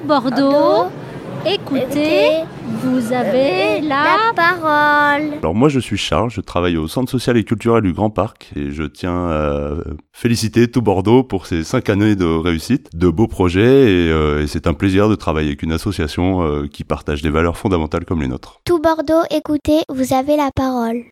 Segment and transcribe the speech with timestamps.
[0.00, 0.90] Tout Bordeaux,
[1.44, 2.30] écoutez,
[2.82, 4.32] vous avez la...
[4.34, 5.34] parole.
[5.42, 8.50] Alors moi je suis Charles, je travaille au Centre social et culturel du Grand Parc
[8.56, 9.74] et je tiens à
[10.12, 14.66] féliciter tout Bordeaux pour ces cinq années de réussite, de beaux projets et, euh, c'est
[14.66, 18.28] un plaisir de travailler avec une association euh, qui partage des valeurs fondamentales comme les
[18.28, 18.60] nôtres.
[18.64, 21.02] Tout Bordeaux, écoutez, vous avez la parole.